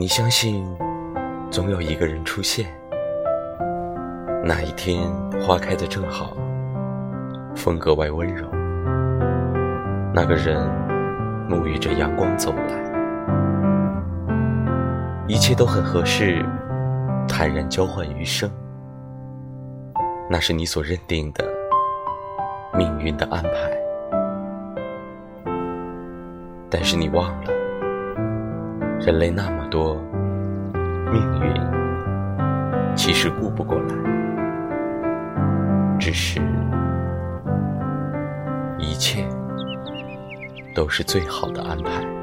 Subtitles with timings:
[0.00, 0.64] 你相信
[1.50, 2.72] 总有一个人出现，
[4.44, 5.10] 那一天
[5.40, 6.36] 花开的正好，
[7.56, 8.48] 风格外温柔。
[10.14, 10.56] 那个人
[11.50, 12.78] 沐浴着阳光走来，
[15.26, 16.46] 一切都很合适，
[17.26, 18.48] 坦然交换余生。
[20.30, 21.44] 那是你所认定的
[22.72, 23.76] 命运的安排。
[26.70, 27.50] 但是你忘了，
[29.08, 29.94] 人类那么多，
[31.10, 31.50] 命运
[32.94, 33.94] 其实顾不过来，
[35.98, 36.38] 只是
[38.78, 39.26] 一切
[40.74, 42.17] 都是最好的安排。